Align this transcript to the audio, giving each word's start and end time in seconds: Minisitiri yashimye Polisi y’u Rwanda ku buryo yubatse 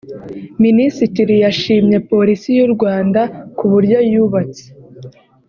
Minisitiri 0.63 1.33
yashimye 1.45 1.97
Polisi 2.09 2.47
y’u 2.57 2.69
Rwanda 2.73 3.21
ku 3.57 3.65
buryo 3.71 3.97
yubatse 4.11 4.65